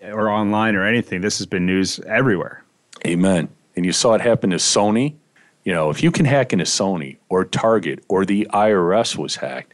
[0.04, 2.64] or online or anything, this has been news everywhere.
[3.06, 3.48] Amen.
[3.76, 5.16] And you saw it happen to Sony.
[5.64, 9.74] You know, if you can hack into Sony or Target or the IRS was hacked,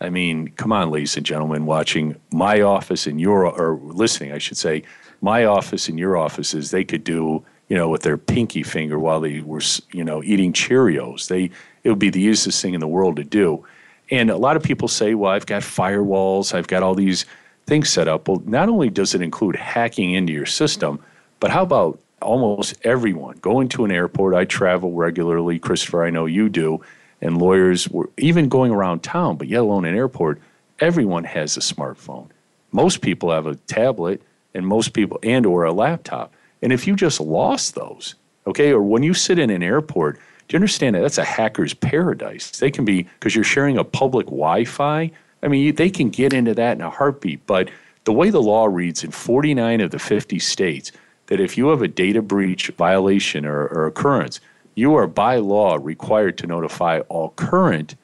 [0.00, 4.38] I mean, come on, ladies and gentlemen, watching my office and your, or listening, I
[4.38, 4.82] should say,
[5.20, 9.18] my office and your offices, they could do, you know, with their pinky finger while
[9.18, 11.28] they were, you know, eating Cheerios.
[11.28, 11.44] They,
[11.82, 13.64] it would be the easiest thing in the world to do.
[14.10, 17.24] And a lot of people say, well, I've got firewalls, I've got all these
[17.64, 18.28] things set up.
[18.28, 21.00] Well, not only does it include hacking into your system,
[21.40, 24.34] but how about almost everyone going to an airport?
[24.34, 26.82] I travel regularly, Christopher, I know you do
[27.22, 30.42] and lawyers were even going around town, but yet alone an airport,
[30.78, 32.28] everyone has a smartphone.
[32.70, 34.20] Most people have a tablet
[34.52, 36.34] and most people and or a laptop.
[36.62, 38.14] And if you just lost those,
[38.46, 41.74] okay, or when you sit in an airport, do you understand that that's a hacker's
[41.74, 42.50] paradise?
[42.58, 45.10] They can be because you're sharing a public Wi-Fi.
[45.42, 47.46] I mean, they can get into that in a heartbeat.
[47.46, 47.70] But
[48.04, 50.92] the way the law reads in 49 of the 50 states,
[51.26, 54.40] that if you have a data breach violation or, or occurrence,
[54.74, 57.94] you are by law required to notify all current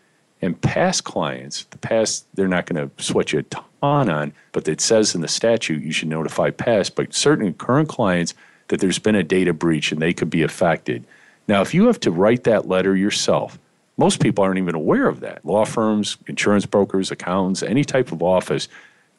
[0.40, 1.64] and past clients.
[1.64, 5.20] The past, they're not going to sweat you a ton on, but it says in
[5.20, 8.35] the statute you should notify past, but certain current clients
[8.68, 11.05] that there's been a data breach and they could be affected.
[11.46, 13.59] Now, if you have to write that letter yourself,
[13.96, 15.44] most people aren't even aware of that.
[15.44, 18.68] Law firms, insurance brokers, accountants, any type of office,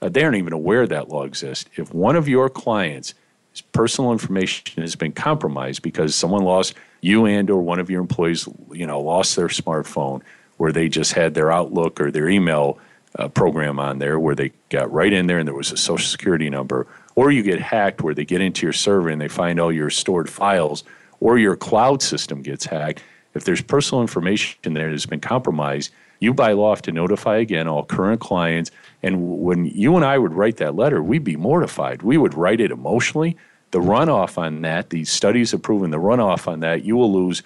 [0.01, 1.69] uh, they aren't even aware that law exists.
[1.75, 3.13] If one of your clients'
[3.73, 8.47] personal information has been compromised because someone lost you and or one of your employees,
[8.71, 10.21] you know, lost their smartphone
[10.60, 12.78] where they just had their Outlook or their email
[13.17, 16.06] uh, program on there where they got right in there and there was a social
[16.06, 19.60] security number, or you get hacked where they get into your server and they find
[19.60, 20.84] all your stored files,
[21.19, 23.02] or your cloud system gets hacked.
[23.34, 27.67] If there's personal information there that's been compromised, you by law have to notify again
[27.67, 28.69] all current clients.
[29.02, 32.02] And when you and I would write that letter, we'd be mortified.
[32.02, 33.38] We would write it emotionally
[33.72, 37.43] the runoff on that, the studies have proven the runoff on that, you will lose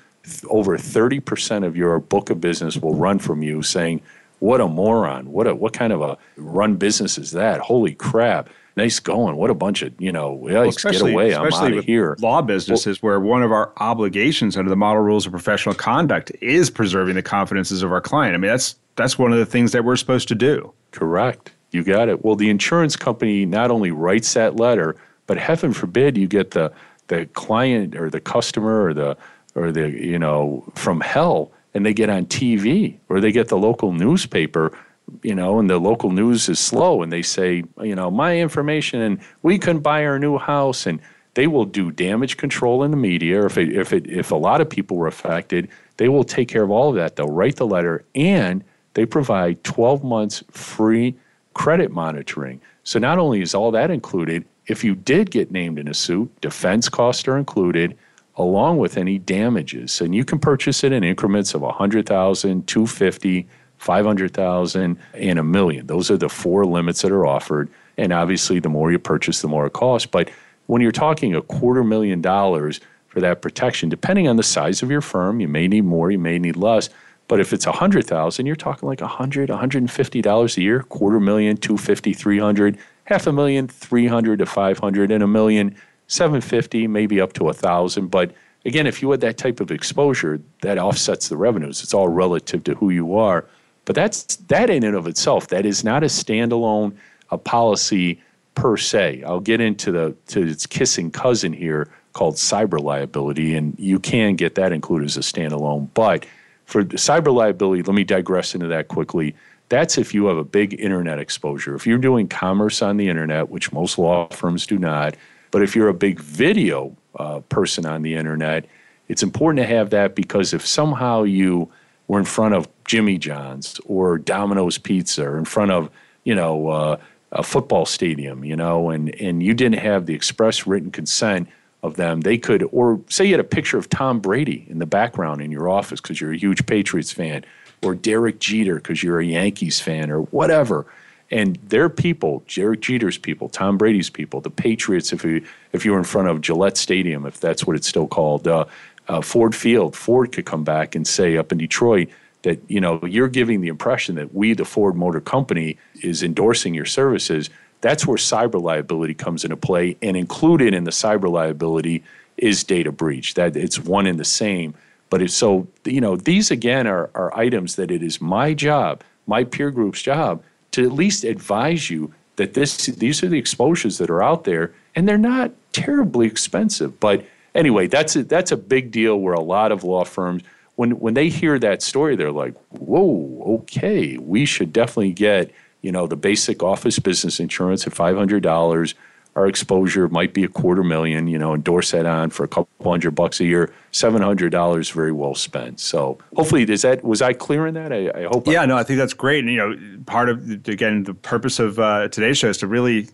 [0.49, 4.01] over 30% of your book of business will run from you saying,
[4.39, 5.31] what a moron.
[5.31, 7.61] What a, what kind of a run business is that?
[7.61, 8.49] Holy crap.
[8.75, 9.37] Nice going.
[9.37, 11.35] What a bunch of, you know, well, get away.
[11.35, 12.17] I'm out of here.
[12.19, 16.31] Law businesses well, where one of our obligations under the model rules of professional conduct
[16.41, 18.33] is preserving the confidences of our client.
[18.33, 20.73] I mean, that's that's one of the things that we're supposed to do.
[20.91, 21.51] Correct.
[21.71, 22.25] You got it.
[22.25, 24.95] Well, the insurance company not only writes that letter,
[25.27, 26.71] but heaven forbid you get the
[27.07, 29.17] the client or the customer or the
[29.55, 33.57] or the you know from hell and they get on TV or they get the
[33.57, 34.77] local newspaper
[35.21, 39.01] you know and the local news is slow and they say you know my information
[39.01, 40.99] and we couldn't buy our new house and
[41.35, 44.61] they will do damage control in the media if it, if it, if a lot
[44.61, 47.15] of people were affected they will take care of all of that.
[47.15, 48.63] They'll write the letter and
[48.93, 51.15] they provide 12 months free
[51.53, 52.61] credit monitoring.
[52.83, 56.31] So not only is all that included if you did get named in a suit,
[56.41, 57.97] defense costs are included
[58.35, 60.01] along with any damages.
[60.01, 65.87] And you can purchase it in increments of 100,000, 250, 500,000 and a million.
[65.87, 67.69] Those are the four limits that are offered.
[67.97, 70.07] And obviously the more you purchase, the more it costs.
[70.07, 70.29] But
[70.65, 74.89] when you're talking a quarter million dollars for that protection, depending on the size of
[74.89, 76.89] your firm, you may need more, you may need less.
[77.27, 81.19] But if it's a hundred thousand, you're talking like a hundred, $150 a year, quarter
[81.19, 85.75] million, 250, 300 half a million, 300 to 500, and a million,
[86.13, 88.07] 750, maybe up to a thousand.
[88.07, 88.33] But
[88.65, 91.83] again, if you had that type of exposure, that offsets the revenues.
[91.83, 93.45] It's all relative to who you are.
[93.85, 95.47] But that's that in and of itself.
[95.47, 96.95] That is not a standalone
[97.33, 98.21] a policy
[98.55, 99.23] per se.
[99.25, 104.35] I'll get into the to its kissing cousin here called cyber liability, and you can
[104.35, 105.89] get that included as a standalone.
[105.95, 106.25] But
[106.65, 109.35] for cyber liability, let me digress into that quickly.
[109.69, 111.73] That's if you have a big internet exposure.
[111.73, 115.15] If you're doing commerce on the internet, which most law firms do not,
[115.53, 118.65] but if you're a big video uh, person on the internet,
[119.07, 121.69] it's important to have that because if somehow you
[122.07, 125.91] were in front of Jimmy John's or Domino's Pizza or in front of,
[126.23, 126.97] you know, uh,
[127.31, 131.47] a football stadium, you know, and, and you didn't have the express written consent
[131.83, 134.87] of them, they could, or say you had a picture of Tom Brady in the
[134.87, 137.45] background in your office because you're a huge Patriots fan,
[137.83, 140.87] or Derek Jeter because you're a Yankees fan, or whatever.
[141.33, 145.43] And their people, Derek Jeter's people, Tom Brady's people, the Patriots, if you
[145.73, 148.65] if you were in front of Gillette Stadium, if that's what it's still called, uh,
[149.07, 152.07] uh, Ford Field, Ford could come back and say up in Detroit
[152.43, 156.73] that you know you're giving the impression that we, the Ford Motor Company, is endorsing
[156.73, 157.49] your services
[157.83, 162.01] that's where cyber liability comes into play, and included in the cyber liability
[162.37, 163.33] is data breach.
[163.33, 164.73] That it's one and the same.
[165.09, 169.43] But so you know these again are, are items that it is my job, my
[169.43, 170.41] peer group's job,
[170.73, 174.73] to at least advise you that this these are the exposures that are out there,
[174.95, 176.99] and they're not terribly expensive.
[176.99, 180.43] But anyway, that's a, that's a big deal where a lot of law firms
[180.75, 185.51] when when they hear that story, they're like, "Whoa, okay, we should definitely get
[185.83, 188.93] you know, the basic office business insurance at $500.
[189.35, 192.91] Our exposure might be a quarter million, you know, endorse that on for a couple
[192.91, 193.73] hundred bucks a year.
[193.91, 195.79] $700 very well spent.
[195.79, 197.91] So hopefully, does that, was I clear in that?
[197.91, 198.47] I, I hope.
[198.47, 199.43] Yeah, I, no, I think that's great.
[199.43, 203.07] And, you know, part of, again, the purpose of uh, today's show is to really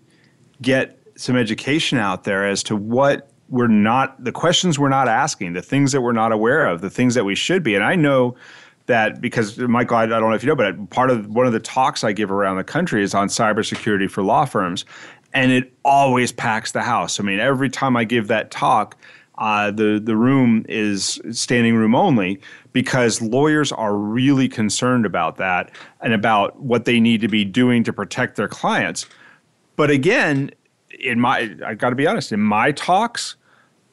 [0.62, 5.54] get some education out there as to what we're not, the questions we're not asking,
[5.54, 7.76] the things that we're not aware of, the things that we should be.
[7.76, 8.36] And I know
[8.90, 11.54] that because Michael, I, I, don't know if you know, but part of one of
[11.54, 14.84] the talks I give around the country is on cybersecurity for law firms,
[15.34, 17.20] and it always packs the house.
[17.20, 18.98] I mean, every time I give that talk,
[19.38, 22.42] uh, the the room is standing room only
[22.74, 27.84] because lawyers are really concerned about that and about what they need to be doing
[27.86, 29.06] to protect their clients.
[29.78, 30.52] But again,
[31.00, 33.38] in my I got to be honest, in my talks,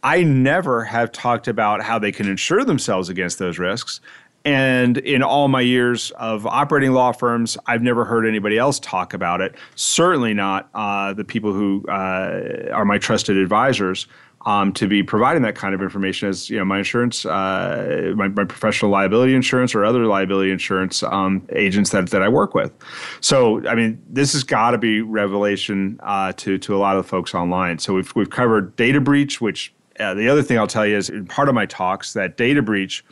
[0.03, 4.01] I never have talked about how they can insure themselves against those risks.
[4.46, 9.12] And in all my years of operating law firms, I've never heard anybody else talk
[9.12, 9.56] about it.
[9.74, 14.06] Certainly not uh, the people who uh, are my trusted advisors.
[14.44, 18.28] Um, to be providing that kind of information as you know my insurance, uh, my,
[18.28, 22.72] my, professional liability insurance or other liability insurance um, agents that, that I work with.
[23.20, 27.02] So I mean, this has got to be revelation uh, to to a lot of
[27.02, 27.80] the folks online.
[27.80, 31.11] So we've we've covered data breach, which uh, the other thing I'll tell you is
[31.11, 33.04] in part of my talks that data breach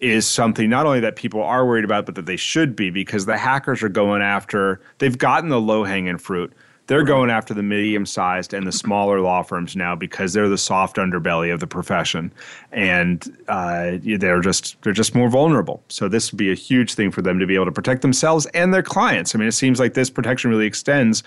[0.00, 3.26] is something not only that people are worried about, but that they should be because
[3.26, 6.52] the hackers are going after, they've gotten the low hanging fruit.
[6.86, 10.58] They're going after the medium sized and the smaller law firms now because they're the
[10.58, 12.32] soft underbelly of the profession.
[12.72, 15.84] And uh, they're just they're just more vulnerable.
[15.86, 18.46] So this would be a huge thing for them to be able to protect themselves
[18.46, 19.36] and their clients.
[19.36, 21.22] I mean, it seems like this protection really extends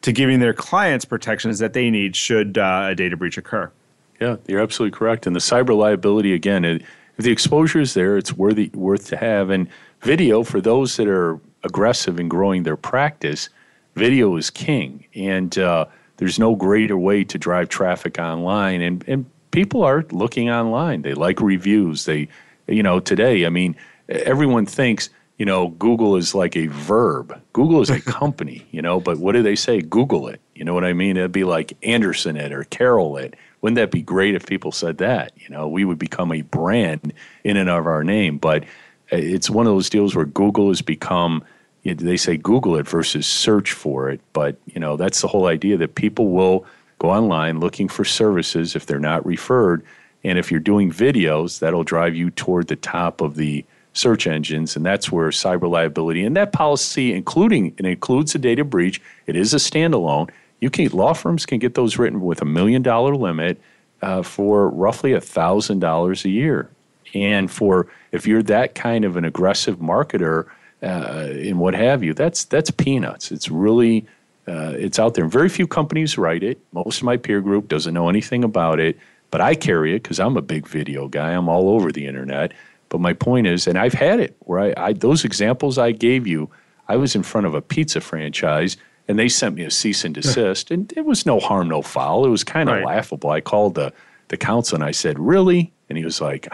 [0.00, 3.70] to giving their clients protections that they need should uh, a data breach occur.
[4.18, 5.26] Yeah, you're absolutely correct.
[5.26, 6.82] And the cyber liability, again, it,
[7.22, 9.50] the exposure is there, it's worthy worth to have.
[9.50, 9.68] And
[10.00, 13.48] video for those that are aggressive in growing their practice,
[13.94, 15.06] video is king.
[15.14, 18.80] And uh, there's no greater way to drive traffic online.
[18.80, 21.02] And and people are looking online.
[21.02, 22.04] They like reviews.
[22.04, 22.28] They,
[22.66, 23.76] you know, today, I mean,
[24.08, 27.36] everyone thinks you know, Google is like a verb.
[27.52, 29.80] Google is a company, you know, but what do they say?
[29.80, 30.40] Google it.
[30.54, 31.16] You know what I mean?
[31.16, 34.98] It'd be like Anderson it or Carroll it wouldn't that be great if people said
[34.98, 35.32] that?
[35.36, 38.36] You know, we would become a brand in and of our name.
[38.38, 41.44] But uh, it's one of those deals where Google has become
[41.84, 44.20] they say Google it versus search for it.
[44.32, 46.64] But you know, that's the whole idea that people will
[46.98, 49.84] go online looking for services if they're not referred.
[50.22, 54.76] And if you're doing videos, that'll drive you toward the top of the search engines,
[54.76, 59.02] and that's where cyber liability and that policy, including it includes a data breach.
[59.26, 60.30] It is a standalone
[60.62, 63.60] you can law firms can get those written with a million dollar limit
[64.00, 66.70] uh, for roughly a thousand dollars a year.
[67.14, 70.46] And for if you're that kind of an aggressive marketer
[70.80, 73.32] uh, and what have you, that's that's peanuts.
[73.32, 74.06] It's really
[74.46, 75.26] uh, it's out there.
[75.26, 76.60] Very few companies write it.
[76.72, 78.96] Most of my peer group doesn't know anything about it,
[79.32, 81.32] but I carry it because I'm a big video guy.
[81.32, 82.52] I'm all over the internet.
[82.88, 86.28] But my point is, and I've had it where I, I those examples I gave
[86.28, 86.48] you,
[86.86, 88.76] I was in front of a pizza franchise
[89.08, 92.24] and they sent me a cease and desist, and it was no harm, no foul.
[92.24, 92.86] It was kind of right.
[92.86, 93.30] laughable.
[93.30, 93.92] I called the
[94.28, 96.48] the counsel and I said, "Really?" And he was like,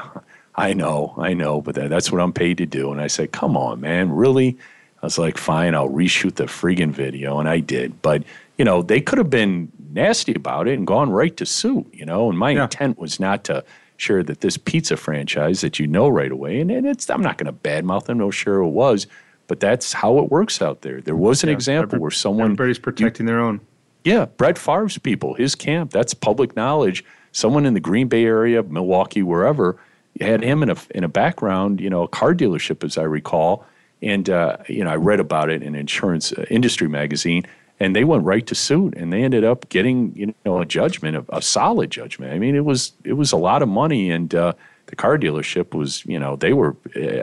[0.54, 3.32] "I know, I know, but that, that's what I'm paid to do." And I said,
[3.32, 4.56] "Come on, man, really?"
[5.02, 8.00] I was like, "Fine, I'll reshoot the friggin' video," and I did.
[8.02, 8.24] But
[8.56, 11.86] you know, they could have been nasty about it and gone right to suit.
[11.92, 12.64] You know, and my yeah.
[12.64, 13.64] intent was not to
[13.98, 17.36] share that this pizza franchise that you know right away, and, and it's I'm not
[17.36, 18.18] going to badmouth them.
[18.18, 19.06] No, sure it was
[19.48, 21.00] but that's how it works out there.
[21.00, 23.60] There was an yeah, example where someone everybody's protecting you, their own.
[24.04, 27.04] Yeah, Brett Favre's people, his camp, that's public knowledge.
[27.32, 29.76] Someone in the Green Bay area, Milwaukee, wherever,
[30.20, 33.66] had him in a in a background, you know, a car dealership, as I recall.
[34.02, 37.44] And uh, you know, I read about it in Insurance uh, Industry magazine,
[37.80, 41.16] and they went right to suit, and they ended up getting you know a judgment,
[41.16, 42.32] a, a solid judgment.
[42.32, 44.52] I mean, it was it was a lot of money, and uh,
[44.88, 46.74] the car dealership was you know they were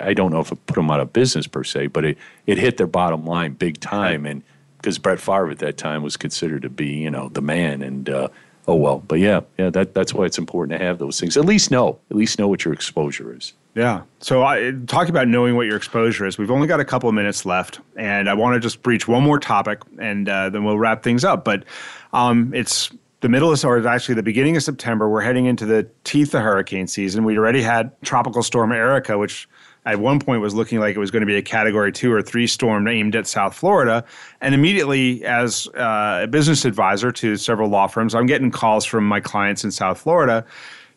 [0.01, 2.57] I don't know if it put them out of business per se, but it it
[2.57, 4.41] hit their bottom line big time, and
[4.77, 8.09] because Brett Favre at that time was considered to be you know the man, and
[8.09, 8.27] uh,
[8.67, 11.35] oh well, but yeah, yeah, that that's why it's important to have those things.
[11.37, 13.53] At least know, at least know what your exposure is.
[13.73, 14.03] Yeah.
[14.19, 16.37] So I talk about knowing what your exposure is.
[16.37, 19.23] We've only got a couple of minutes left, and I want to just breach one
[19.23, 21.43] more topic, and uh, then we'll wrap things up.
[21.43, 21.65] But
[22.13, 22.91] um, it's
[23.25, 25.09] the middle of, or actually the beginning of September.
[25.09, 27.23] We're heading into the teeth of hurricane season.
[27.23, 29.49] We already had Tropical Storm Erika, which
[29.83, 32.21] at one point was looking like it was going to be a category two or
[32.21, 34.05] three storm aimed at South Florida.
[34.41, 39.07] And immediately, as uh, a business advisor to several law firms, I'm getting calls from
[39.07, 40.45] my clients in South Florida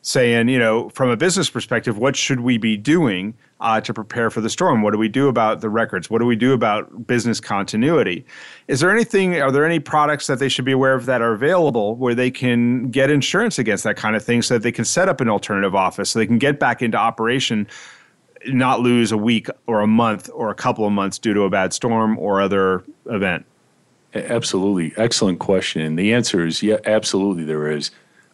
[0.08, 4.30] saying, you know, from a business perspective, what should we be doing uh, to prepare
[4.30, 4.80] for the storm?
[4.80, 6.08] What do we do about the records?
[6.08, 8.24] What do we do about business continuity?
[8.68, 11.34] Is there anything, are there any products that they should be aware of that are
[11.34, 14.86] available where they can get insurance against that kind of thing so that they can
[14.86, 17.66] set up an alternative office so they can get back into operation
[18.46, 21.50] not lose a week or a month or a couple of months due to a
[21.50, 23.44] bad storm or other event?
[24.14, 24.94] Absolutely.
[24.96, 25.82] Excellent question.
[25.82, 27.90] And the answer is yeah, absolutely there is.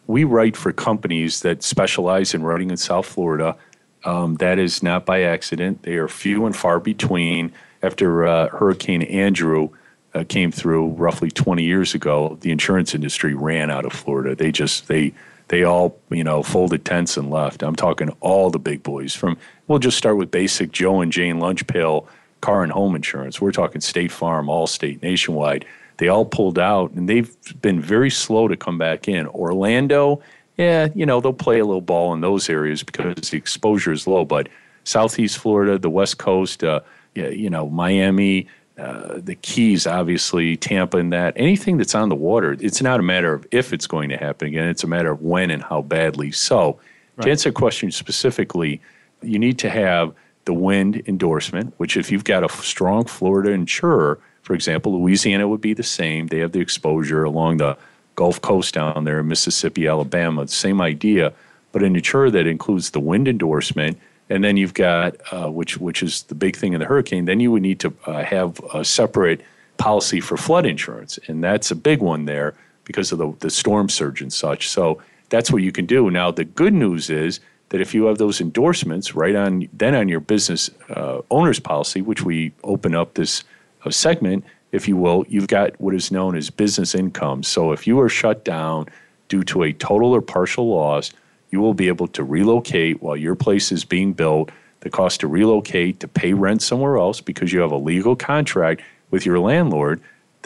[0.07, 3.55] We write for companies that specialize in writing in South Florida.
[4.03, 5.83] Um, that is not by accident.
[5.83, 7.51] They are few and far between.
[7.81, 9.69] After uh, Hurricane Andrew
[10.13, 14.35] uh, came through roughly 20 years ago, the insurance industry ran out of Florida.
[14.35, 15.13] They just, they,
[15.49, 17.63] they all, you know, folded tents and left.
[17.63, 19.37] I'm talking all the big boys from,
[19.67, 22.07] we'll just start with basic Joe and Jane lunch pail
[22.41, 23.41] car and home insurance.
[23.41, 25.65] We're talking State Farm, Allstate, Nationwide.
[25.97, 29.27] They all pulled out and they've been very slow to come back in.
[29.27, 30.21] Orlando,
[30.57, 34.07] yeah, you know, they'll play a little ball in those areas because the exposure is
[34.07, 34.25] low.
[34.25, 34.49] But
[34.83, 36.81] Southeast Florida, the West Coast, uh,
[37.13, 42.15] yeah, you know, Miami, uh, the Keys, obviously, Tampa, and that anything that's on the
[42.15, 44.67] water, it's not a matter of if it's going to happen again.
[44.67, 46.31] It's a matter of when and how badly.
[46.31, 46.79] So,
[47.15, 47.25] right.
[47.25, 48.81] to answer the question specifically,
[49.21, 54.19] you need to have the wind endorsement, which if you've got a strong Florida insurer,
[54.45, 56.27] for example, Louisiana would be the same.
[56.27, 57.77] They have the exposure along the
[58.15, 61.33] Gulf Coast down there, Mississippi, Alabama, same idea,
[61.73, 63.97] but an insurer that includes the wind endorsement
[64.29, 67.25] and then you've got uh, which which is the big thing in the hurricane.
[67.25, 69.41] Then you would need to uh, have a separate
[69.77, 73.89] policy for flood insurance, and that's a big one there because of the the storm
[73.89, 74.69] surge and such.
[74.69, 76.09] So that's what you can do.
[76.09, 77.39] Now the good news is
[77.69, 82.01] that if you have those endorsements right on then on your business uh, owner's policy,
[82.01, 83.43] which we open up this
[83.85, 87.43] uh, segment, if you will, you've got what is known as business income.
[87.43, 88.87] So if you are shut down
[89.27, 91.11] due to a total or partial loss
[91.55, 94.51] you will be able to relocate while your place is being built.
[94.81, 98.81] The cost to relocate, to pay rent somewhere else because you have a legal contract
[99.09, 100.01] with your landlord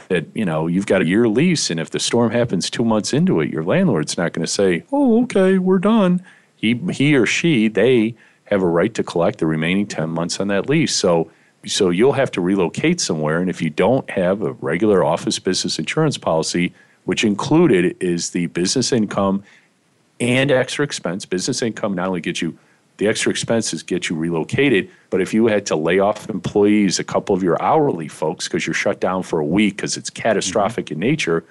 [0.07, 1.71] that, you know, you've got a year lease.
[1.71, 4.83] And if the storm happens two months into it, your landlord's not going to say,
[4.91, 6.23] oh, okay, we're done.
[6.55, 8.15] He, he or she, they
[8.45, 10.95] have a right to collect the remaining 10 months on that lease.
[10.95, 11.31] So,
[11.65, 13.39] so you'll have to relocate somewhere.
[13.39, 16.73] And if you don't have a regular office business insurance policy,
[17.05, 19.43] which included is the business income
[20.19, 21.25] and extra expense.
[21.25, 22.57] Business income not only gets you
[22.97, 27.03] the extra expenses get you relocated, but if you had to lay off employees, a
[27.03, 30.87] couple of your hourly folks, because you're shut down for a week because it's catastrophic
[30.87, 31.01] mm-hmm.
[31.01, 31.45] in nature,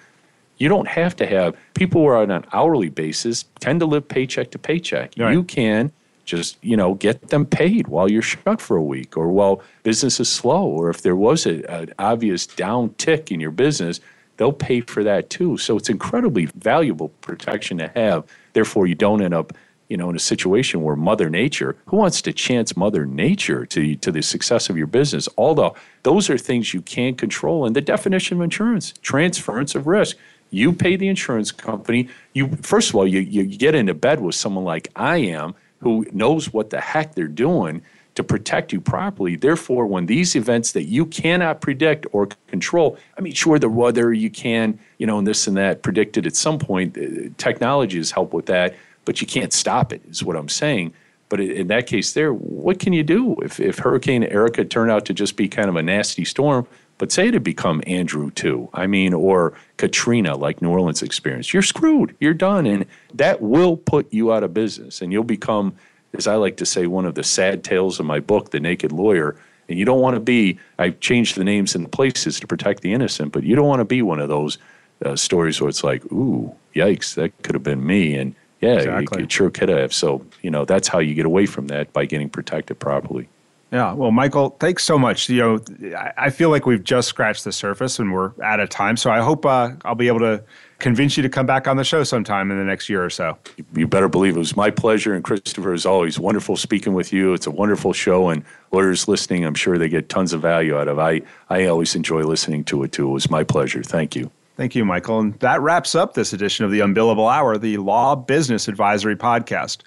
[0.59, 4.07] you don't have to have people who are on an hourly basis tend to live
[4.07, 5.15] paycheck to paycheck.
[5.17, 5.33] Right.
[5.33, 5.91] You can
[6.29, 10.21] just you know get them paid while you're shut for a week or while business
[10.21, 14.01] is slow or if there was a, an obvious down tick in your business
[14.37, 18.25] they'll pay for that too so it's incredibly valuable protection to have
[18.59, 19.53] Therefore, you don't end up
[19.89, 23.95] you know, in a situation where Mother Nature, who wants to chance Mother Nature to,
[23.95, 25.29] to the success of your business?
[25.39, 27.65] Although those are things you can't control.
[27.65, 30.17] And the definition of insurance, transference of risk.
[30.51, 32.09] You pay the insurance company.
[32.33, 36.07] You first of all, you, you get into bed with someone like I am, who
[36.13, 37.83] knows what the heck they're doing
[38.15, 39.37] to protect you properly.
[39.37, 44.13] Therefore, when these events that you cannot predict or control, I mean, sure, the weather
[44.13, 46.99] you can, you know, and this and that predicted at some point.
[46.99, 48.75] Uh, technology has helped with that,
[49.05, 50.95] but you can't stop it, is what I'm saying.
[51.29, 55.05] But in that case, there, what can you do if, if Hurricane Erika turned out
[55.07, 56.67] to just be kind of a nasty storm?
[56.99, 61.53] But say it had become Andrew too, I mean, or Katrina, like New Orleans experienced,
[61.53, 62.17] you're screwed.
[62.21, 65.75] You're done, and that will put you out of business, and you'll become
[66.15, 68.93] as I like to say, one of the sad tales of my book, The Naked
[68.93, 69.37] Lawyer.
[69.69, 72.93] And you don't want to be, I've changed the names and places to protect the
[72.95, 74.57] innocent, but you don't want to be one of those
[75.05, 78.15] uh, stories where it's like, ooh, yikes, that could have been me.
[78.15, 79.21] And yeah, exactly.
[79.21, 79.93] it, it sure could have.
[79.93, 83.29] So, you know, that's how you get away from that by getting protected properly.
[83.71, 83.93] Yeah.
[83.93, 85.29] Well, Michael, thanks so much.
[85.29, 88.97] You know, I feel like we've just scratched the surface and we're out of time.
[88.97, 90.43] So I hope uh, I'll be able to
[90.79, 93.37] convince you to come back on the show sometime in the next year or so.
[93.75, 95.15] You better believe it was my pleasure.
[95.15, 97.35] And Christopher, as always, wonderful speaking with you.
[97.35, 98.43] It's a wonderful show, and
[98.73, 100.99] lawyers listening, I'm sure they get tons of value out of.
[100.99, 103.09] I I always enjoy listening to it too.
[103.09, 103.83] It was my pleasure.
[103.83, 104.31] Thank you.
[104.59, 105.21] Thank you, Michael.
[105.21, 109.83] And that wraps up this edition of the Unbillable Hour, the Law Business Advisory Podcast.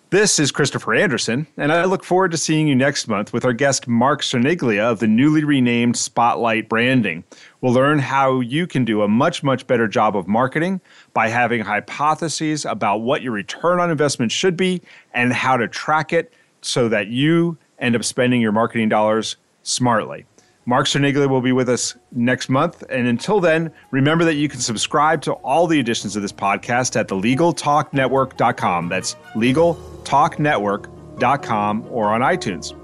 [0.10, 3.52] This is Christopher Anderson, and I look forward to seeing you next month with our
[3.52, 7.26] guest Mark Cerniglia of the newly renamed Spotlight Branding.
[7.60, 10.80] We'll learn how you can do a much, much better job of marketing
[11.14, 14.82] by having hypotheses about what your return on investment should be
[15.14, 16.32] and how to track it
[16.62, 20.26] so that you end up spending your marketing dollars smartly.
[20.66, 22.84] Mark Cerniglia will be with us next month.
[22.90, 26.96] And until then, remember that you can subscribe to all the editions of this podcast
[27.00, 28.90] at thelegaltalknetwork.com.
[28.90, 32.78] That's legaltalknetwork.com or on iTunes.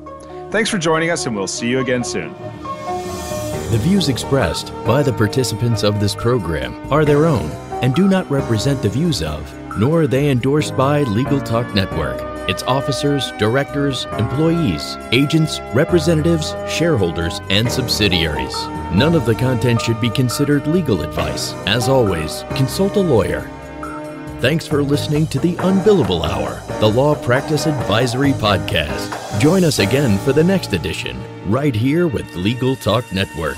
[0.51, 2.33] Thanks for joining us, and we'll see you again soon.
[3.71, 7.51] The views expressed by the participants of this program are their own
[7.83, 12.36] and do not represent the views of, nor are they endorsed by Legal Talk Network
[12.47, 18.55] its officers, directors, employees, agents, representatives, shareholders, and subsidiaries.
[18.93, 21.53] None of the content should be considered legal advice.
[21.65, 23.49] As always, consult a lawyer.
[24.39, 29.41] Thanks for listening to the Unbillable Hour, the Law Practice Advisory Podcast.
[29.41, 31.19] Join us again for the next edition,
[31.49, 33.57] right here with Legal Talk Network.